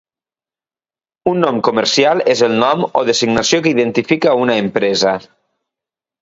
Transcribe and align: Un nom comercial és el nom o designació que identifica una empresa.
Un 1.31 1.43
nom 1.43 1.59
comercial 1.67 2.23
és 2.33 2.41
el 2.47 2.55
nom 2.63 2.81
o 3.03 3.05
designació 3.11 3.61
que 3.67 3.75
identifica 3.75 4.35
una 4.47 4.57
empresa. 4.65 5.13